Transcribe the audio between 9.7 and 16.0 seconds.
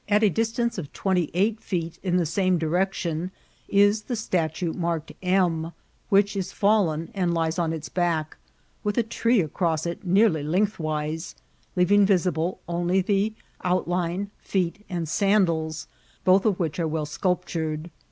it nearly lengthwise, leaving visible only the outline, feet, and sandals,